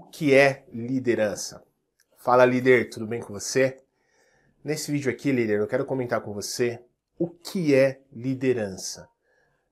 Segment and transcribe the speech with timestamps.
[0.00, 1.60] O que é liderança?
[2.18, 3.78] Fala líder, tudo bem com você?
[4.62, 6.80] Nesse vídeo aqui, líder, eu quero comentar com você
[7.18, 9.08] o que é liderança.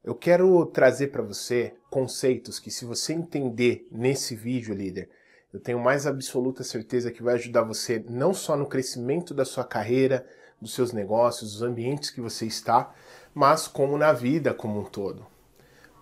[0.03, 5.09] Eu quero trazer para você conceitos que, se você entender nesse vídeo, líder,
[5.55, 9.65] eu tenho mais absoluta certeza que vai ajudar você não só no crescimento da sua
[9.65, 10.27] carreira,
[10.61, 12.93] dos seus negócios, dos ambientes que você está,
[13.33, 15.36] mas como na vida como um todo.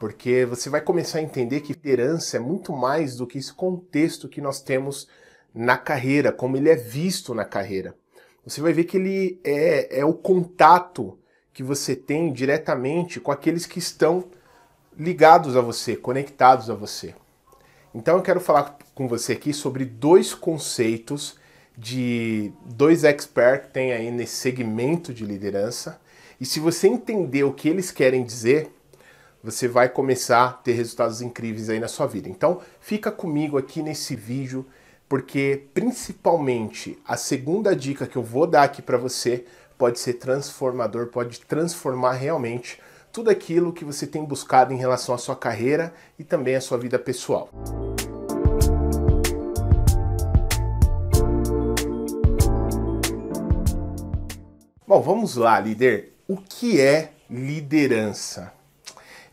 [0.04, 4.28] Porque você vai começar a entender que liderança é muito mais do que esse contexto
[4.28, 5.08] que nós temos
[5.54, 7.96] na carreira, como ele é visto na carreira.
[8.44, 11.18] Você vai ver que ele é, é o contato
[11.54, 14.24] que você tem diretamente com aqueles que estão
[14.94, 17.14] ligados a você, conectados a você.
[17.94, 21.38] Então eu quero falar com você aqui sobre dois conceitos
[21.78, 25.98] de dois experts que tem aí nesse segmento de liderança.
[26.38, 28.70] E se você entender o que eles querem dizer,
[29.44, 32.30] você vai começar a ter resultados incríveis aí na sua vida.
[32.30, 34.64] Então, fica comigo aqui nesse vídeo,
[35.06, 39.44] porque principalmente a segunda dica que eu vou dar aqui para você
[39.76, 42.80] pode ser transformador, pode transformar realmente
[43.12, 46.78] tudo aquilo que você tem buscado em relação à sua carreira e também à sua
[46.78, 47.50] vida pessoal.
[54.86, 56.14] Bom, vamos lá, líder.
[56.26, 58.63] O que é liderança?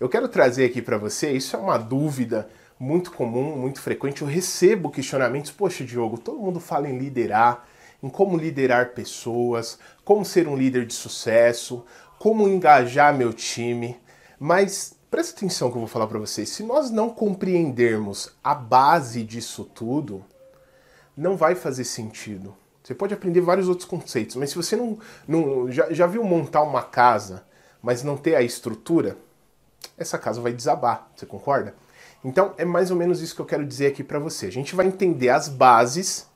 [0.02, 2.50] Eu quero trazer aqui para você, isso é uma dúvida
[2.80, 4.24] muito comum, muito frequente.
[4.24, 7.68] Eu recebo questionamentos, poxa, Diogo, todo mundo fala em liderar,
[8.02, 11.86] em como liderar pessoas, como ser um líder de sucesso,
[12.18, 13.96] como engajar meu time.
[14.40, 16.50] Mas presta atenção que eu vou falar para vocês.
[16.50, 20.26] Se nós não compreendermos a base disso tudo,
[21.16, 22.58] não vai fazer sentido.
[22.82, 26.64] Você pode aprender vários outros conceitos, mas se você não, não já, já viu montar
[26.64, 27.46] uma casa,
[27.84, 29.16] mas não ter a estrutura,
[30.02, 31.10] essa casa vai desabar.
[31.16, 31.76] Você concorda?
[32.24, 34.46] Então é mais ou menos isso que eu quero dizer aqui para você.
[34.48, 36.30] A gente vai entender as bases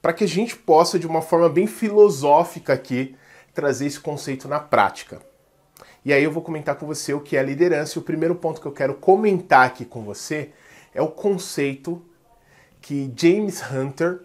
[0.00, 3.16] para que a gente possa, de uma forma bem filosófica aqui,
[3.52, 5.20] trazer esse conceito na prática.
[6.04, 7.98] E aí eu vou comentar com você o que é liderança.
[7.98, 10.50] E o primeiro ponto que eu quero comentar aqui com você
[10.94, 12.02] é o conceito
[12.80, 14.20] que James Hunter,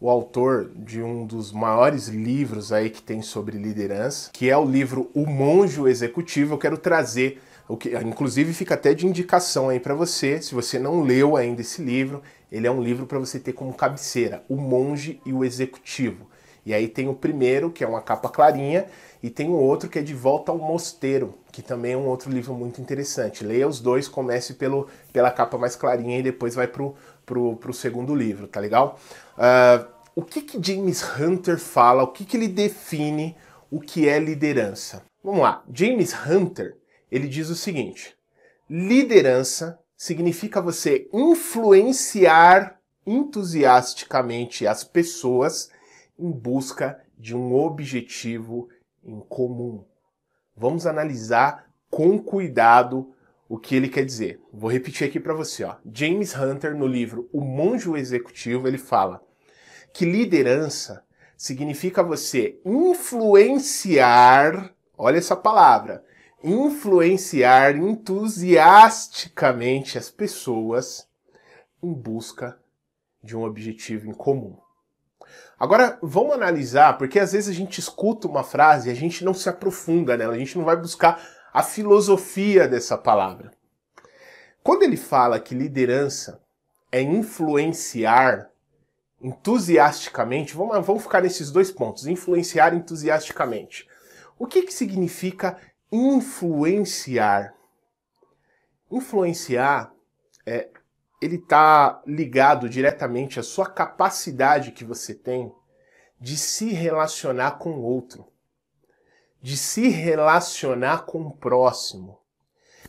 [0.00, 4.64] o autor de um dos maiores livros aí que tem sobre liderança, que é o
[4.64, 9.78] livro O Monjo Executivo, eu quero trazer o que, inclusive fica até de indicação aí
[9.78, 13.38] para você, se você não leu ainda esse livro, ele é um livro para você
[13.38, 16.26] ter como cabeceira, O Monge e o Executivo.
[16.64, 18.86] E aí tem o primeiro, que é uma capa clarinha,
[19.22, 22.30] e tem o outro que é De Volta ao Mosteiro, que também é um outro
[22.30, 23.44] livro muito interessante.
[23.44, 27.72] Leia os dois, comece pelo, pela capa mais clarinha e depois vai pro, pro, pro
[27.72, 28.98] segundo livro, tá legal?
[29.36, 33.36] Uh, o que, que James Hunter fala, o que, que ele define
[33.70, 35.02] o que é liderança?
[35.22, 36.77] Vamos lá, James Hunter
[37.10, 38.16] ele diz o seguinte:
[38.68, 45.70] liderança significa você influenciar entusiasticamente as pessoas
[46.18, 48.68] em busca de um objetivo
[49.02, 49.84] em comum.
[50.56, 53.14] Vamos analisar com cuidado
[53.48, 54.40] o que ele quer dizer.
[54.52, 55.76] Vou repetir aqui para você, ó.
[55.90, 59.26] James Hunter no livro O Monjo Executivo, ele fala
[59.92, 61.04] que liderança
[61.36, 66.04] significa você influenciar, olha essa palavra,
[66.42, 71.06] influenciar entusiasticamente as pessoas
[71.82, 72.58] em busca
[73.22, 74.56] de um objetivo em comum.
[75.58, 79.34] Agora, vamos analisar, porque às vezes a gente escuta uma frase e a gente não
[79.34, 81.20] se aprofunda nela, a gente não vai buscar
[81.52, 83.50] a filosofia dessa palavra.
[84.62, 86.40] Quando ele fala que liderança
[86.92, 88.50] é influenciar
[89.20, 93.88] entusiasticamente, vamos, vamos ficar nesses dois pontos, influenciar entusiasticamente.
[94.38, 95.58] O que, que significa
[95.90, 97.54] influenciar.
[98.90, 99.92] Influenciar
[100.46, 100.68] é
[101.20, 105.52] ele está ligado diretamente à sua capacidade que você tem
[106.20, 108.26] de se relacionar com o outro,
[109.40, 112.20] de se relacionar com o próximo.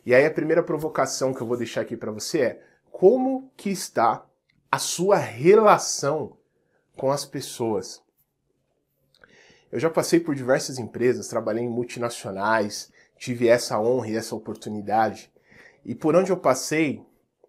[0.06, 3.70] E aí a primeira provocação que eu vou deixar aqui para você é: como que
[3.70, 4.26] está
[4.72, 6.38] a sua relação
[6.96, 8.02] com as pessoas?
[9.72, 15.32] Eu já passei por diversas empresas, trabalhei em multinacionais, tive essa honra e essa oportunidade.
[15.86, 17.04] E por onde eu passei,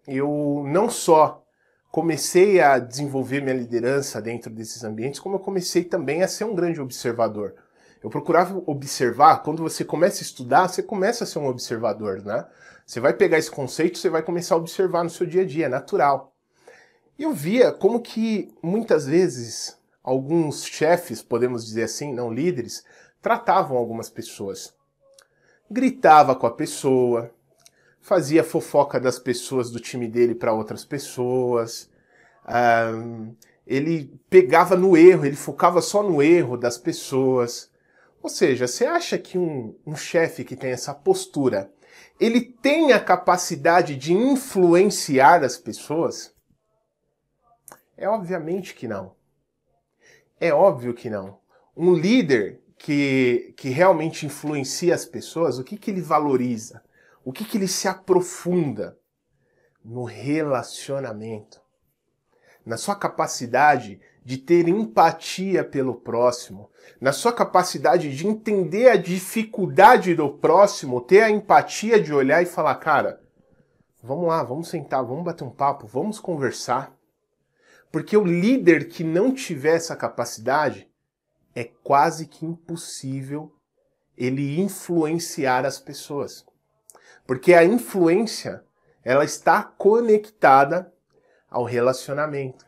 [0.07, 1.43] eu não só
[1.91, 6.55] comecei a desenvolver minha liderança dentro desses ambientes, como eu comecei também a ser um
[6.55, 7.55] grande observador.
[8.03, 12.45] Eu procurava observar, quando você começa a estudar, você começa a ser um observador, né?
[12.85, 15.65] Você vai pegar esse conceito, você vai começar a observar no seu dia a dia,
[15.65, 16.33] é natural.
[17.17, 22.83] E eu via como que muitas vezes alguns chefes, podemos dizer assim, não líderes,
[23.21, 24.73] tratavam algumas pessoas.
[25.69, 27.31] Gritava com a pessoa,
[28.01, 31.89] fazia fofoca das pessoas do time dele para outras pessoas,
[32.45, 37.69] uh, ele pegava no erro, ele focava só no erro das pessoas.
[38.21, 41.71] Ou seja, você acha que um, um chefe que tem essa postura,
[42.19, 46.33] ele tem a capacidade de influenciar as pessoas?
[47.95, 49.15] É obviamente que não.
[50.41, 51.37] É óbvio que não.
[51.77, 56.81] Um líder que, que realmente influencia as pessoas, o que, que ele valoriza?
[57.23, 58.97] O que, que ele se aprofunda?
[59.85, 61.61] No relacionamento.
[62.65, 70.15] Na sua capacidade de ter empatia pelo próximo, na sua capacidade de entender a dificuldade
[70.15, 73.21] do próximo, ter a empatia de olhar e falar, cara,
[74.01, 76.95] vamos lá, vamos sentar, vamos bater um papo, vamos conversar.
[77.91, 80.89] Porque o líder que não tiver essa capacidade,
[81.53, 83.53] é quase que impossível
[84.17, 86.45] ele influenciar as pessoas.
[87.25, 88.63] Porque a influência,
[89.03, 90.93] ela está conectada
[91.49, 92.65] ao relacionamento.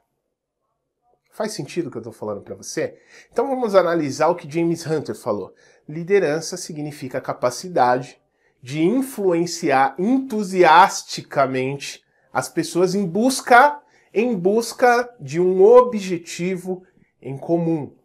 [1.32, 3.00] Faz sentido o que eu estou falando para você?
[3.32, 5.54] Então vamos analisar o que James Hunter falou.
[5.88, 8.22] Liderança significa capacidade
[8.62, 13.82] de influenciar entusiasticamente as pessoas em busca
[14.14, 16.84] em busca de um objetivo
[17.22, 17.96] em comum.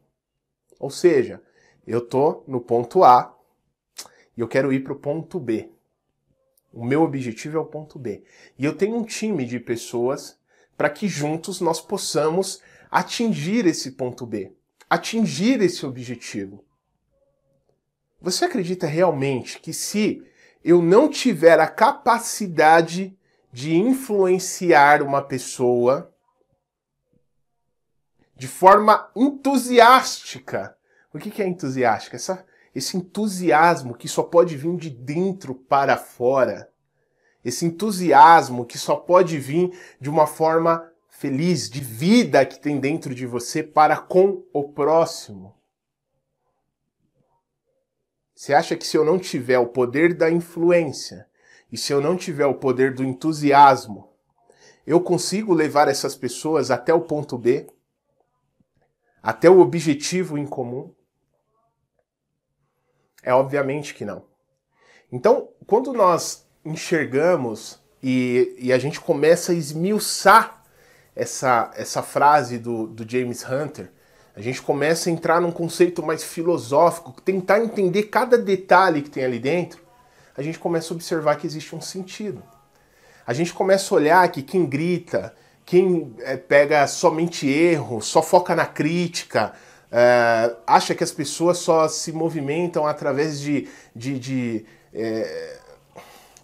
[0.81, 1.43] Ou seja,
[1.87, 3.37] eu tô no ponto A
[4.37, 5.70] e eu quero ir para o ponto B.
[6.72, 8.22] O meu objetivo é o ponto B.
[8.58, 10.38] E eu tenho um time de pessoas
[10.76, 14.52] para que juntos nós possamos atingir esse ponto B,
[14.88, 16.64] atingir esse objetivo.
[18.20, 20.25] Você acredita realmente que se
[20.64, 23.17] eu não tiver a capacidade
[23.52, 26.12] de influenciar uma pessoa
[28.36, 30.76] de forma entusiástica.
[31.12, 32.16] O que é entusiástica?
[32.16, 36.70] Essa, esse entusiasmo que só pode vir de dentro para fora.
[37.44, 43.14] Esse entusiasmo que só pode vir de uma forma feliz, de vida que tem dentro
[43.14, 45.56] de você para com o próximo.
[48.34, 51.27] Você acha que se eu não tiver o poder da influência,
[51.70, 54.08] e se eu não tiver o poder do entusiasmo,
[54.86, 57.66] eu consigo levar essas pessoas até o ponto B,
[59.22, 60.94] até o objetivo em comum?
[63.22, 64.24] É obviamente que não.
[65.12, 70.62] Então, quando nós enxergamos e, e a gente começa a esmiuçar
[71.14, 73.92] essa, essa frase do, do James Hunter,
[74.34, 79.24] a gente começa a entrar num conceito mais filosófico, tentar entender cada detalhe que tem
[79.24, 79.88] ali dentro,
[80.38, 82.40] a gente começa a observar que existe um sentido.
[83.26, 85.35] A gente começa a olhar que quem grita,
[85.67, 89.52] quem é, pega somente erro, só foca na crítica,
[89.90, 93.69] é, acha que as pessoas só se movimentam através de.
[93.96, 95.58] de, de é,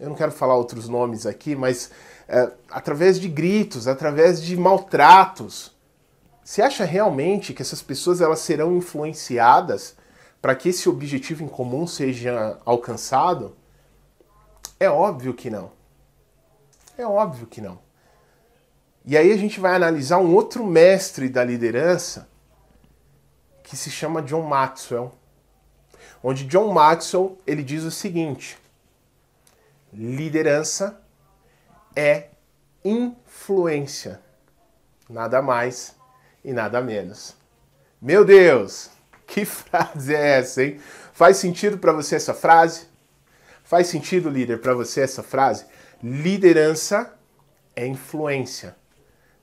[0.00, 1.93] eu não quero falar outros nomes aqui, mas
[2.29, 5.73] é, através de gritos, através de maltratos.
[6.43, 9.94] Você acha realmente que essas pessoas elas serão influenciadas
[10.43, 13.56] para que esse objetivo em comum seja alcançado?
[14.78, 15.72] É óbvio que não.
[16.96, 17.78] É óbvio que não.
[19.04, 22.28] E aí a gente vai analisar um outro mestre da liderança
[23.62, 25.12] que se chama John Maxwell.
[26.22, 28.58] Onde John Maxwell ele diz o seguinte:
[29.92, 31.00] liderança
[31.94, 32.28] é
[32.84, 34.20] influência,
[35.08, 35.94] nada mais
[36.44, 37.36] e nada menos.
[38.00, 38.90] Meu Deus,
[39.26, 40.81] que frase é essa, hein?
[41.12, 42.94] Faz sentido para você essa frase?
[43.64, 45.64] Faz sentido, líder, para você essa frase?
[46.02, 47.14] Liderança
[47.74, 48.76] é influência.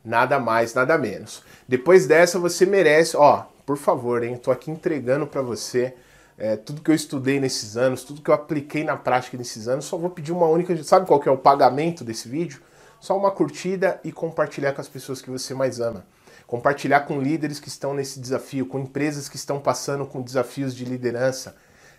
[0.05, 1.43] Nada mais, nada menos.
[1.67, 4.37] Depois dessa, você merece, ó, por favor, hein?
[4.37, 5.95] Tô aqui entregando para você
[6.37, 9.85] é, tudo que eu estudei nesses anos, tudo que eu apliquei na prática nesses anos.
[9.85, 10.81] Só vou pedir uma única.
[10.83, 12.61] Sabe qual que é o pagamento desse vídeo?
[12.99, 16.05] Só uma curtida e compartilhar com as pessoas que você mais ama.
[16.45, 20.85] Compartilhar com líderes que estão nesse desafio, com empresas que estão passando com desafios de
[20.85, 21.55] liderança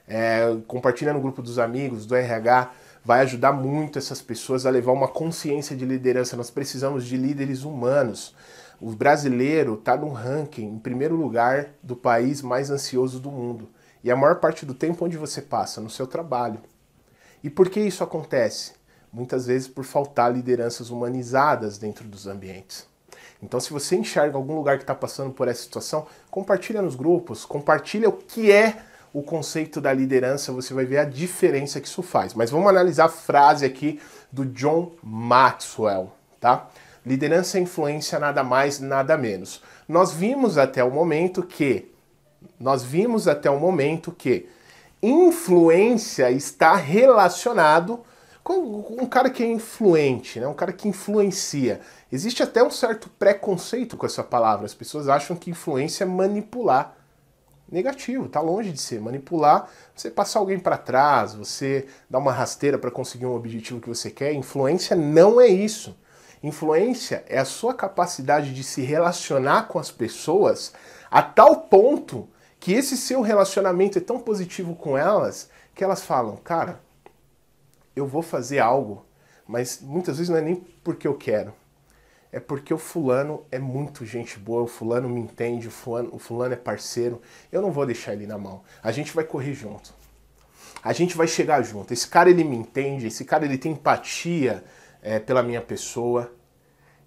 [0.06, 2.72] é, compartilha no grupo dos amigos, do RH,
[3.04, 6.36] vai ajudar muito essas pessoas a levar uma consciência de liderança.
[6.36, 8.34] Nós precisamos de líderes humanos.
[8.80, 13.68] O brasileiro está no ranking, em primeiro lugar, do país mais ansioso do mundo.
[14.02, 15.80] E a maior parte do tempo onde você passa?
[15.80, 16.60] No seu trabalho.
[17.42, 18.72] E por que isso acontece?
[19.12, 22.86] Muitas vezes por faltar lideranças humanizadas dentro dos ambientes.
[23.42, 27.44] Então, se você enxerga algum lugar que está passando por essa situação, compartilha nos grupos,
[27.44, 28.82] compartilha o que é
[29.12, 32.34] o conceito da liderança, você vai ver a diferença que isso faz.
[32.34, 34.00] Mas vamos analisar a frase aqui
[34.30, 36.68] do John Maxwell, tá?
[37.04, 39.62] Liderança é influência nada mais, nada menos.
[39.88, 41.90] Nós vimos até o momento que
[42.58, 44.48] nós vimos até o momento que
[45.02, 48.04] influência está relacionado
[48.44, 50.46] Um cara que é influente, né?
[50.48, 51.80] um cara que influencia.
[52.10, 54.66] Existe até um certo preconceito com essa palavra.
[54.66, 56.96] As pessoas acham que influência é manipular.
[57.72, 59.00] Negativo, tá longe de ser.
[59.00, 63.88] Manipular, você passar alguém para trás, você dar uma rasteira para conseguir um objetivo que
[63.88, 64.34] você quer.
[64.34, 65.96] Influência não é isso.
[66.42, 70.74] Influência é a sua capacidade de se relacionar com as pessoas
[71.10, 72.28] a tal ponto
[72.60, 76.78] que esse seu relacionamento é tão positivo com elas que elas falam, cara,
[77.96, 79.06] eu vou fazer algo,
[79.46, 81.54] mas muitas vezes não é nem porque eu quero.
[82.32, 86.18] É porque o fulano é muito gente boa, o fulano me entende, o fulano, o
[86.18, 87.20] fulano é parceiro.
[87.52, 88.62] Eu não vou deixar ele na mão.
[88.82, 89.92] A gente vai correr junto.
[90.82, 91.92] A gente vai chegar junto.
[91.92, 94.64] Esse cara ele me entende, esse cara ele tem empatia
[95.02, 96.32] é, pela minha pessoa.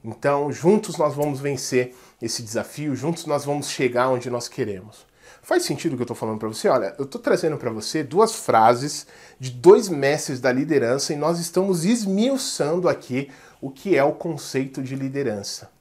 [0.03, 5.07] Então, juntos nós vamos vencer esse desafio, juntos nós vamos chegar onde nós queremos.
[5.41, 6.67] Faz sentido o que eu estou falando para você?
[6.67, 9.05] Olha, eu estou trazendo para você duas frases
[9.39, 13.29] de dois mestres da liderança e nós estamos esmiuçando aqui
[13.65, 15.71] o que é o conceito de liderança.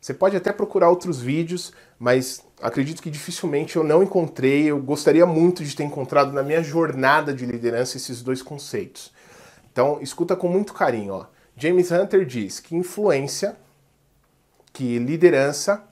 [0.00, 4.66] Você pode até procurar outros vídeos, mas acredito que dificilmente eu não encontrei.
[4.66, 9.12] Eu gostaria muito de ter encontrado na minha jornada de liderança esses dois conceitos.
[9.72, 11.14] Então, escuta com muito carinho.
[11.14, 11.26] Ó.
[11.56, 13.56] James Hunter diz que influência,
[14.72, 15.82] que liderança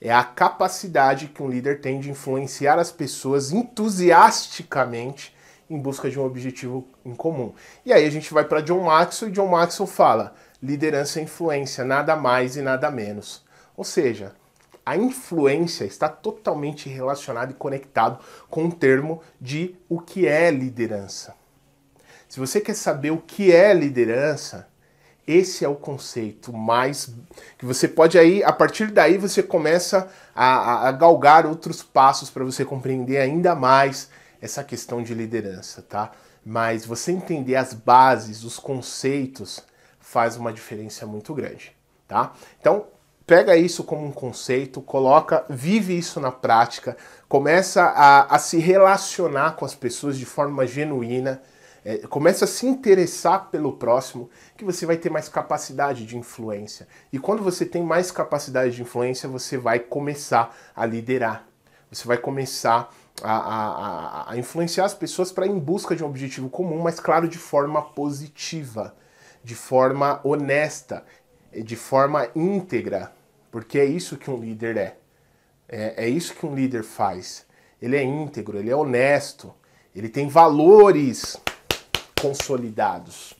[0.00, 5.34] é a capacidade que um líder tem de influenciar as pessoas entusiasticamente
[5.68, 7.52] em busca de um objetivo em comum.
[7.84, 10.34] E aí a gente vai para John Maxwell e John Maxwell fala:
[10.64, 13.44] liderança é influência, nada mais e nada menos.
[13.76, 14.32] Ou seja,
[14.84, 18.18] a influência está totalmente relacionada e conectado
[18.48, 21.34] com o termo de o que é liderança.
[22.28, 24.66] Se você quer saber o que é liderança,
[25.26, 27.10] esse é o conceito mais
[27.58, 32.44] que você pode aí, a partir daí você começa a, a galgar outros passos para
[32.44, 36.12] você compreender ainda mais essa questão de liderança, tá?
[36.44, 39.62] Mas você entender as bases, os conceitos,
[40.14, 41.74] faz uma diferença muito grande,
[42.06, 42.32] tá?
[42.60, 42.86] Então,
[43.26, 46.96] pega isso como um conceito, coloca, vive isso na prática,
[47.28, 51.42] começa a, a se relacionar com as pessoas de forma genuína,
[51.84, 56.86] é, começa a se interessar pelo próximo, que você vai ter mais capacidade de influência.
[57.12, 61.44] E quando você tem mais capacidade de influência, você vai começar a liderar.
[61.90, 62.88] Você vai começar
[63.20, 67.00] a, a, a influenciar as pessoas para ir em busca de um objetivo comum, mas
[67.00, 68.94] claro, de forma positiva,
[69.44, 71.04] de forma honesta,
[71.52, 73.12] de forma íntegra,
[73.50, 74.96] porque é isso que um líder é.
[75.68, 77.46] É, é isso que um líder faz.
[77.80, 79.54] Ele é íntegro, ele é honesto,
[79.94, 81.36] ele tem valores
[82.20, 83.34] consolidados.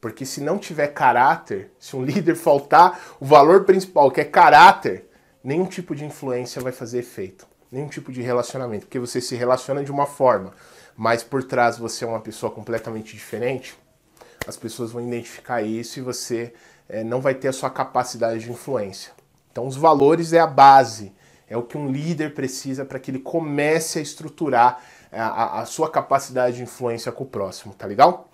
[0.00, 5.08] Porque se não tiver caráter, se um líder faltar o valor principal, que é caráter,
[5.44, 7.46] nenhum tipo de influência vai fazer efeito.
[7.70, 8.86] Nenhum tipo de relacionamento.
[8.86, 10.54] Porque você se relaciona de uma forma,
[10.96, 13.76] mas por trás você é uma pessoa completamente diferente,
[14.48, 16.54] as pessoas vão identificar isso e você
[16.88, 19.12] é, não vai ter a sua capacidade de influência.
[19.52, 21.12] Então, os valores é a base,
[21.46, 25.90] é o que um líder precisa para que ele comece a estruturar a, a sua
[25.90, 28.30] capacidade de influência com o próximo, tá legal?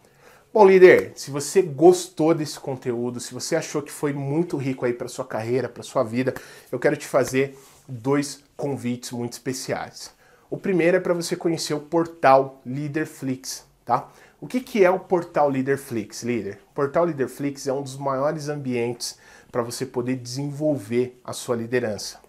[0.52, 4.92] Bom, líder, se você gostou desse conteúdo, se você achou que foi muito rico aí
[4.92, 6.32] para sua carreira, para sua vida,
[6.70, 10.12] eu quero te fazer dois convites muito especiais.
[10.48, 14.08] O primeiro é para você conhecer o portal Leaderflix, tá?
[14.44, 16.58] O que, que é o portal Leaderflix, líder?
[16.70, 19.18] O portal Leaderflix é um dos maiores ambientes
[19.50, 22.20] para você poder desenvolver a sua liderança.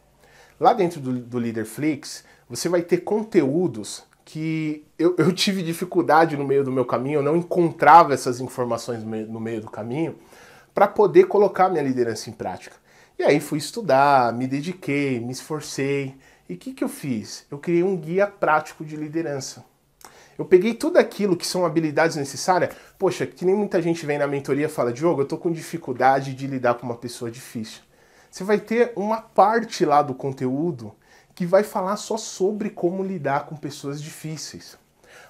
[0.57, 6.45] Lá dentro do, do Leaderflix, você vai ter conteúdos que eu, eu, tive dificuldade no
[6.45, 10.15] meio do meu caminho, eu não encontrava essas informações no meio, no meio do caminho
[10.73, 12.77] para poder colocar minha liderança em prática.
[13.19, 16.15] E aí fui estudar, me dediquei, me esforcei.
[16.47, 17.45] E o que, que eu fiz?
[17.51, 19.65] Eu criei um guia prático de liderança.
[20.37, 22.75] Eu peguei tudo aquilo que são habilidades necessárias.
[22.99, 26.33] Poxa, que nem muita gente vem na mentoria e fala, Diogo, eu tô com dificuldade
[26.33, 27.81] de lidar com uma pessoa difícil.
[28.29, 30.93] Você vai ter uma parte lá do conteúdo
[31.33, 34.77] que vai falar só sobre como lidar com pessoas difíceis.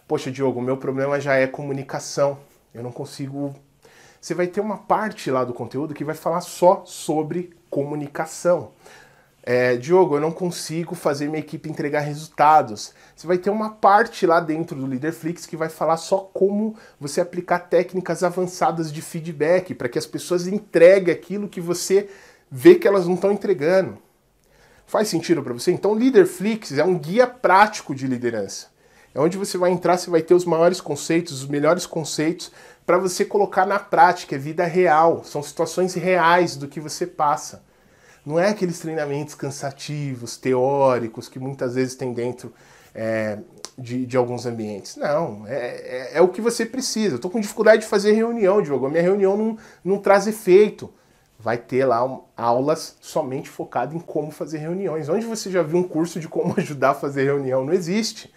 [0.07, 2.39] Poxa, Diogo, meu problema já é comunicação.
[2.73, 3.55] Eu não consigo.
[4.19, 8.71] Você vai ter uma parte lá do conteúdo que vai falar só sobre comunicação.
[9.47, 12.93] É, Diogo, eu não consigo fazer minha equipe entregar resultados.
[13.15, 17.21] Você vai ter uma parte lá dentro do Leaderflix que vai falar só como você
[17.21, 22.09] aplicar técnicas avançadas de feedback para que as pessoas entreguem aquilo que você
[22.49, 23.99] vê que elas não estão entregando.
[24.87, 25.71] Faz sentido para você?
[25.71, 28.73] Então, Leaderflix é um guia prático de liderança.
[29.13, 32.51] É onde você vai entrar, você vai ter os maiores conceitos, os melhores conceitos
[32.83, 37.63] para você colocar na prática, é vida real, são situações reais do que você passa.
[38.25, 42.51] Não é aqueles treinamentos cansativos, teóricos que muitas vezes tem dentro
[42.93, 43.37] é,
[43.77, 44.95] de, de, alguns ambientes.
[44.95, 47.13] Não, é, é, é o que você precisa.
[47.13, 48.87] Eu estou com dificuldade de fazer reunião, Diogo.
[48.87, 50.91] A minha reunião não, não traz efeito.
[51.37, 55.09] Vai ter lá aulas somente focadas em como fazer reuniões.
[55.09, 57.63] Onde você já viu um curso de como ajudar a fazer reunião?
[57.63, 58.33] Não existe.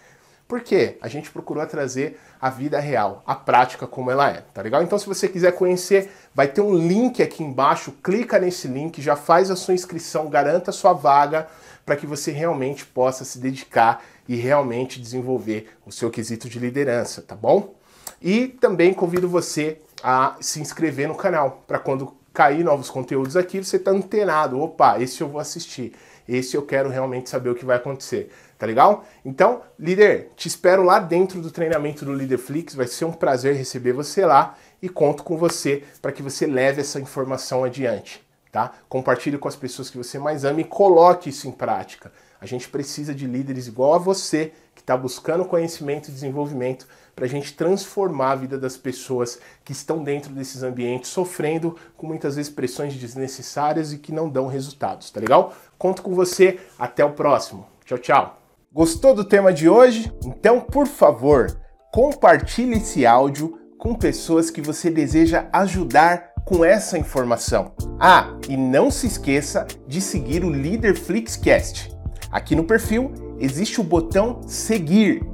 [0.49, 0.97] Por quê?
[1.03, 4.83] A gente procurou trazer a vida real, a prática como ela é, tá legal?
[4.83, 9.15] Então se você quiser conhecer, vai ter um link aqui embaixo, clica nesse link, já
[9.15, 11.47] faz a sua inscrição, garanta a sua vaga
[11.85, 17.21] para que você realmente possa se dedicar e realmente desenvolver o seu quesito de liderança,
[17.21, 17.75] tá bom?
[18.21, 23.59] E também convido você a se inscrever no canal, para quando cair novos conteúdos aqui,
[23.59, 24.61] você tá antenado.
[24.61, 25.93] Opa, esse eu vou assistir.
[26.29, 28.31] Esse eu quero realmente saber o que vai acontecer.
[28.57, 29.05] Tá legal?
[29.25, 32.77] Então, líder, te espero lá dentro do treinamento do Leaderflix.
[32.77, 36.81] Vai ser um prazer receber você lá e conto com você para que você leve
[36.81, 38.25] essa informação adiante.
[38.53, 38.71] Tá?
[38.89, 42.13] Compartilhe com as pessoas que você mais ama e coloque isso em prática.
[42.41, 44.53] A gente precisa de líderes igual a você
[44.89, 50.03] está buscando conhecimento e desenvolvimento para a gente transformar a vida das pessoas que estão
[50.03, 55.21] dentro desses ambientes, sofrendo com muitas vezes pressões desnecessárias e que não dão resultados, tá
[55.21, 55.53] legal?
[55.77, 57.67] Conto com você, até o próximo.
[57.85, 58.39] Tchau, tchau.
[58.73, 60.11] Gostou do tema de hoje?
[60.25, 61.61] Então, por favor,
[61.93, 67.73] compartilhe esse áudio com pessoas que você deseja ajudar com essa informação.
[68.01, 71.95] Ah, e não se esqueça de seguir o Líder Flixcast.
[72.31, 75.25] Aqui no perfil existe o botão seguir.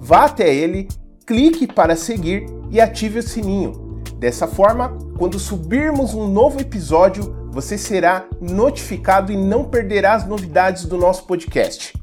[0.00, 0.88] Vá até ele,
[1.26, 4.02] clique para seguir e ative o sininho.
[4.18, 10.86] Dessa forma, quando subirmos um novo episódio, você será notificado e não perderá as novidades
[10.86, 11.94] do nosso podcast.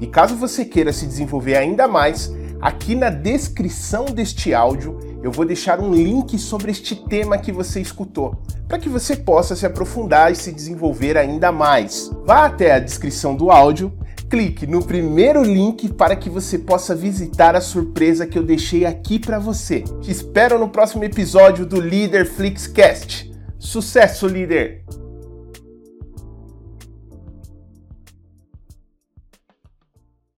[0.00, 5.44] E caso você queira se desenvolver ainda mais, aqui na descrição deste áudio eu vou
[5.44, 10.32] deixar um link sobre este tema que você escutou, para que você possa se aprofundar
[10.32, 12.10] e se desenvolver ainda mais.
[12.24, 13.92] Vá até a descrição do áudio,
[14.32, 19.18] clique no primeiro link para que você possa visitar a surpresa que eu deixei aqui
[19.18, 19.84] para você.
[20.00, 23.30] Te espero no próximo episódio do Leader Flixcast.
[23.58, 25.01] Sucesso, líder!